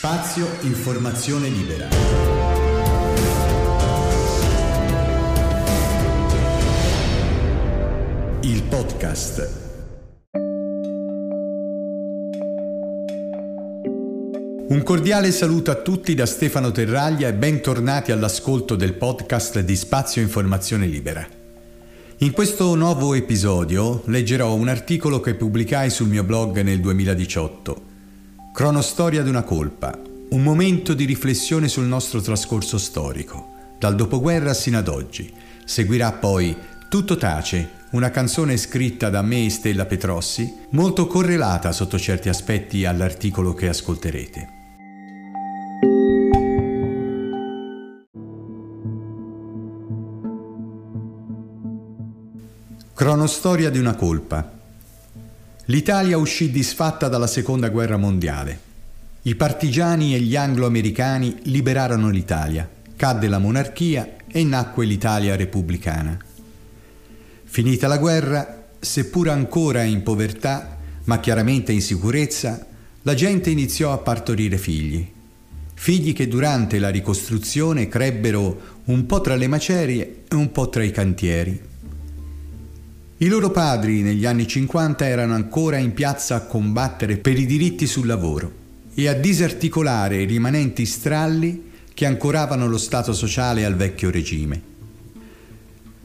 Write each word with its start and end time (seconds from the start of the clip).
Spazio 0.00 0.46
Informazione 0.60 1.48
Libera. 1.48 1.88
Il 8.42 8.62
podcast. 8.62 9.50
Un 14.68 14.82
cordiale 14.84 15.32
saluto 15.32 15.72
a 15.72 15.74
tutti 15.74 16.14
da 16.14 16.26
Stefano 16.26 16.70
Terraglia 16.70 17.26
e 17.26 17.34
bentornati 17.34 18.12
all'ascolto 18.12 18.76
del 18.76 18.94
podcast 18.94 19.58
di 19.58 19.74
Spazio 19.74 20.22
Informazione 20.22 20.86
Libera. 20.86 21.26
In 22.18 22.30
questo 22.30 22.72
nuovo 22.76 23.14
episodio 23.14 24.02
leggerò 24.04 24.54
un 24.54 24.68
articolo 24.68 25.18
che 25.18 25.34
pubblicai 25.34 25.90
sul 25.90 26.06
mio 26.06 26.22
blog 26.22 26.60
nel 26.60 26.78
2018 26.78 27.87
Cronostoria 28.58 29.22
di 29.22 29.28
una 29.28 29.44
colpa, 29.44 29.96
un 30.30 30.42
momento 30.42 30.92
di 30.92 31.04
riflessione 31.04 31.68
sul 31.68 31.84
nostro 31.84 32.20
trascorso 32.20 32.76
storico, 32.76 33.50
dal 33.78 33.94
dopoguerra 33.94 34.52
sino 34.52 34.78
ad 34.78 34.88
oggi. 34.88 35.32
Seguirà 35.64 36.10
poi 36.10 36.56
Tutto 36.88 37.16
tace, 37.16 37.70
una 37.92 38.10
canzone 38.10 38.56
scritta 38.56 39.10
da 39.10 39.22
me 39.22 39.44
e 39.44 39.50
Stella 39.50 39.86
Petrossi, 39.86 40.52
molto 40.70 41.06
correlata 41.06 41.70
sotto 41.70 42.00
certi 42.00 42.28
aspetti 42.28 42.84
all'articolo 42.84 43.54
che 43.54 43.68
ascolterete. 43.68 44.48
Cronostoria 52.92 53.70
di 53.70 53.78
una 53.78 53.94
colpa 53.94 54.57
L'Italia 55.70 56.16
uscì 56.16 56.50
disfatta 56.50 57.08
dalla 57.08 57.26
seconda 57.26 57.68
guerra 57.68 57.98
mondiale. 57.98 58.58
I 59.22 59.34
partigiani 59.34 60.14
e 60.14 60.20
gli 60.20 60.34
anglo-americani 60.34 61.40
liberarono 61.42 62.08
l'Italia, 62.08 62.66
cadde 62.96 63.28
la 63.28 63.36
monarchia 63.36 64.16
e 64.26 64.44
nacque 64.44 64.86
l'Italia 64.86 65.36
repubblicana. 65.36 66.16
Finita 67.44 67.86
la 67.86 67.98
guerra, 67.98 68.68
seppur 68.78 69.28
ancora 69.28 69.82
in 69.82 70.02
povertà, 70.02 70.78
ma 71.04 71.20
chiaramente 71.20 71.70
in 71.70 71.82
sicurezza, 71.82 72.66
la 73.02 73.12
gente 73.12 73.50
iniziò 73.50 73.92
a 73.92 73.98
partorire 73.98 74.56
figli. 74.56 75.06
Figli 75.74 76.14
che 76.14 76.28
durante 76.28 76.78
la 76.78 76.88
ricostruzione 76.88 77.88
crebbero 77.88 78.78
un 78.84 79.04
po' 79.04 79.20
tra 79.20 79.34
le 79.34 79.48
macerie 79.48 80.22
e 80.28 80.34
un 80.34 80.50
po' 80.50 80.70
tra 80.70 80.82
i 80.82 80.90
cantieri. 80.90 81.60
I 83.20 83.26
loro 83.26 83.50
padri 83.50 84.02
negli 84.02 84.24
anni 84.26 84.46
50 84.46 85.04
erano 85.04 85.34
ancora 85.34 85.76
in 85.76 85.92
piazza 85.92 86.36
a 86.36 86.42
combattere 86.42 87.16
per 87.16 87.36
i 87.36 87.46
diritti 87.46 87.84
sul 87.84 88.06
lavoro 88.06 88.52
e 88.94 89.08
a 89.08 89.12
disarticolare 89.12 90.22
i 90.22 90.24
rimanenti 90.24 90.86
stralli 90.86 91.64
che 91.94 92.06
ancoravano 92.06 92.68
lo 92.68 92.78
Stato 92.78 93.12
sociale 93.12 93.64
al 93.64 93.74
vecchio 93.74 94.12
regime. 94.12 94.62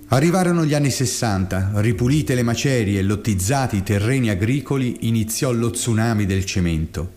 Arrivarono 0.08 0.66
gli 0.66 0.73
anni 0.73 0.89
60, 0.89 1.73
ripulite 1.75 2.34
le 2.34 2.41
macerie 2.41 2.97
e 2.97 3.03
lottizzati 3.03 3.78
i 3.78 3.84
terreni 3.84 4.31
agricoli, 4.31 5.08
iniziò 5.08 5.52
lo 5.52 5.69
tsunami 5.69 6.25
del 6.25 6.45
cemento. 6.45 7.11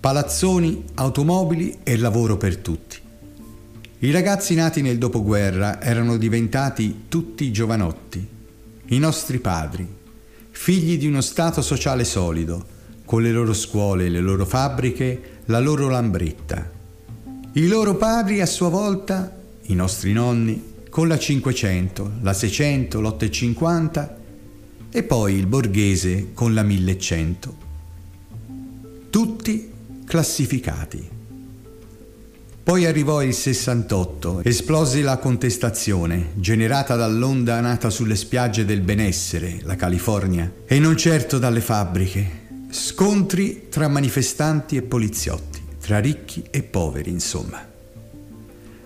Palazzoni, 0.00 0.86
automobili 0.94 1.76
e 1.84 1.96
lavoro 1.98 2.36
per 2.36 2.56
tutti. 2.56 2.96
I 4.00 4.10
ragazzi 4.10 4.56
nati 4.56 4.82
nel 4.82 4.98
dopoguerra 4.98 5.80
erano 5.80 6.16
diventati 6.16 7.04
tutti 7.08 7.52
giovanotti 7.52 8.32
i 8.88 8.98
nostri 8.98 9.38
padri, 9.38 9.86
figli 10.50 10.98
di 10.98 11.06
uno 11.06 11.20
Stato 11.20 11.62
sociale 11.62 12.04
solido, 12.04 12.72
con 13.04 13.22
le 13.22 13.32
loro 13.32 13.54
scuole, 13.54 14.08
le 14.08 14.20
loro 14.20 14.44
fabbriche, 14.44 15.40
la 15.46 15.58
loro 15.58 15.88
lambretta. 15.88 16.70
I 17.52 17.66
loro 17.66 17.96
padri 17.96 18.40
a 18.40 18.46
sua 18.46 18.68
volta, 18.68 19.36
i 19.62 19.74
nostri 19.74 20.12
nonni, 20.12 20.72
con 20.90 21.08
la 21.08 21.18
500, 21.18 22.12
la 22.20 22.32
600, 22.32 23.00
l'850 23.00 24.08
e 24.90 25.02
poi 25.02 25.34
il 25.34 25.46
borghese 25.46 26.32
con 26.34 26.54
la 26.54 26.62
1100. 26.62 27.56
Tutti 29.10 29.72
classificati. 30.04 31.13
Poi 32.64 32.86
arrivò 32.86 33.22
il 33.22 33.34
68, 33.34 34.40
esplose 34.42 35.02
la 35.02 35.18
contestazione, 35.18 36.30
generata 36.36 36.96
dall'onda 36.96 37.60
nata 37.60 37.90
sulle 37.90 38.16
spiagge 38.16 38.64
del 38.64 38.80
benessere, 38.80 39.58
la 39.64 39.76
California, 39.76 40.50
e 40.64 40.78
non 40.78 40.96
certo 40.96 41.38
dalle 41.38 41.60
fabbriche. 41.60 42.40
Scontri 42.70 43.66
tra 43.68 43.86
manifestanti 43.88 44.76
e 44.76 44.82
poliziotti, 44.82 45.60
tra 45.78 45.98
ricchi 45.98 46.42
e 46.48 46.62
poveri, 46.62 47.10
insomma. 47.10 47.62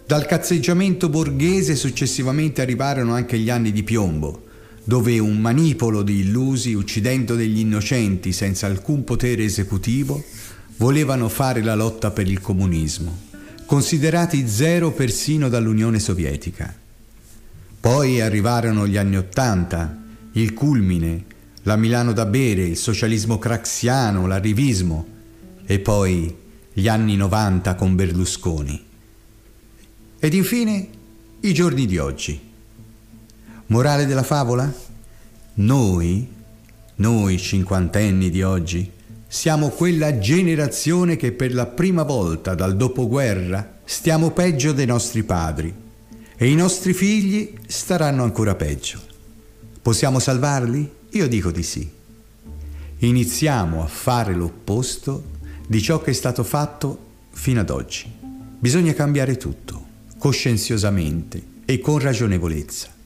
Dal 0.05 0.27
cazzeggiamento 0.27 1.09
borghese 1.09 1.77
successivamente 1.77 2.61
arrivarono 2.61 3.15
anche 3.15 3.39
gli 3.39 3.49
anni 3.49 3.71
di 3.71 3.85
piombo, 3.85 4.47
dove 4.83 5.21
un 5.21 5.39
manipolo 5.39 6.03
di 6.03 6.19
illusi, 6.19 6.75
uccidendo 6.75 7.37
degli 7.37 7.61
innocenti 7.61 8.33
senza 8.33 8.67
alcun 8.67 9.05
potere 9.05 9.45
esecutivo, 9.45 10.21
volevano 10.79 11.29
fare 11.29 11.63
la 11.63 11.77
lotta 11.77 12.11
per 12.11 12.29
il 12.29 12.41
comunismo 12.41 13.27
considerati 13.69 14.49
zero 14.49 14.93
persino 14.93 15.51
dall'Unione 15.51 15.99
Sovietica. 15.99 16.75
Poi 17.79 18.19
arrivarono 18.19 18.87
gli 18.87 18.97
anni 18.97 19.19
Ottanta, 19.19 19.95
il 20.33 20.55
culmine, 20.55 21.25
la 21.65 21.77
Milano 21.77 22.15
da 22.15 22.25
bere, 22.25 22.63
il 22.63 22.79
socialismo 22.79 23.39
craxiano, 23.39 24.27
l'arrivismo 24.27 25.07
e 25.67 25.81
poi 25.81 26.35
gli 26.73 26.89
anni 26.89 27.15
90 27.17 27.75
con 27.75 27.95
Berlusconi. 27.95 28.87
Ed 30.19 30.33
infine 30.33 30.89
i 31.41 31.53
giorni 31.53 31.85
di 31.85 31.99
oggi. 31.99 32.41
Morale 33.67 34.07
della 34.07 34.23
favola? 34.23 34.73
Noi, 35.57 36.27
noi 36.95 37.39
cinquantenni 37.39 38.31
di 38.31 38.41
oggi, 38.43 38.91
siamo 39.31 39.69
quella 39.69 40.19
generazione 40.19 41.17
che 41.17 41.33
per 41.33 41.53
la 41.53 41.67
prima 41.67 42.03
volta 42.03 42.55
dal 42.55 42.77
dopoguerra 42.77 43.81
stiamo 43.85 44.31
peggio 44.31 44.73
dei 44.73 44.87
nostri 44.87 45.23
padri 45.23 45.73
e 46.35 46.51
i 46.51 46.55
nostri 46.55 46.95
figli 46.95 47.53
staranno 47.67 48.23
ancora 48.23 48.55
peggio. 48.55 48.99
Possiamo 49.83 50.19
salvarli? 50.19 50.91
Io 51.11 51.29
dico 51.29 51.51
di 51.51 51.63
sì. 51.63 51.89
Iniziamo 53.01 53.83
a 53.83 53.87
fare 53.87 54.33
l'opposto 54.33 55.37
di 55.67 55.83
ciò 55.83 56.01
che 56.01 56.13
è 56.13 56.15
stato 56.15 56.43
fatto 56.43 57.07
fino 57.31 57.61
ad 57.61 57.69
oggi. 57.69 58.11
Bisogna 58.59 58.95
cambiare 58.95 59.37
tutto, 59.37 59.87
coscienziosamente 60.17 61.43
e 61.67 61.81
con 61.81 61.99
ragionevolezza. 61.99 62.98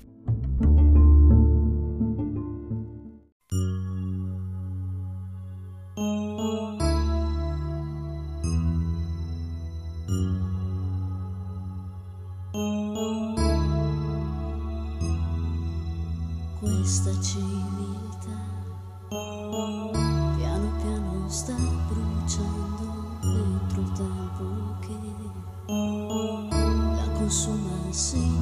Questa 16.83 17.13
civiltà 17.21 18.37
piano 19.09 20.73
piano 20.83 21.29
sta 21.29 21.55
bruciando 21.55 23.19
dentro 23.21 23.83
il 23.83 23.93
tempo 23.93 24.45
che 24.81 24.97
la 26.97 27.09
consuma 27.13 27.93
sino 27.93 28.42